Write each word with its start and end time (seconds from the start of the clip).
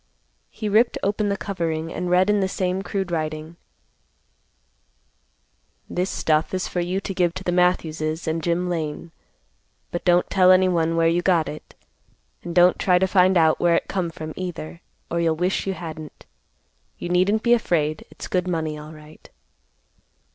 He 0.49 0.67
ripped 0.67 0.97
open 1.03 1.29
the 1.29 1.37
covering 1.37 1.93
and 1.93 2.09
read 2.09 2.27
in 2.27 2.39
the 2.39 2.47
same 2.47 2.81
crude 2.81 3.11
writing: 3.11 3.55
"This 5.87 6.09
stuff 6.09 6.55
is 6.55 6.67
for 6.67 6.79
you 6.79 6.99
to 6.99 7.13
give 7.13 7.35
to 7.35 7.43
the 7.43 7.51
Matthews's 7.51 8.27
and 8.27 8.41
Jim 8.41 8.67
Lane, 8.67 9.11
but 9.91 10.03
don't 10.03 10.27
tell 10.27 10.49
anyone 10.51 10.95
where 10.95 11.07
you 11.07 11.21
got 11.21 11.47
it. 11.47 11.75
And 12.41 12.55
don't 12.55 12.79
try 12.79 12.97
to 12.97 13.05
find 13.07 13.37
out 13.37 13.59
where 13.59 13.75
it 13.75 13.87
come 13.87 14.09
from 14.09 14.33
either, 14.35 14.81
or 15.11 15.19
you'll 15.21 15.35
wish 15.35 15.67
you 15.67 15.75
hadn't. 15.75 16.25
You 16.97 17.07
needn't 17.07 17.43
be 17.43 17.53
afraid. 17.53 18.03
It's 18.09 18.27
good 18.27 18.47
money 18.47 18.79
alright." 18.79 19.29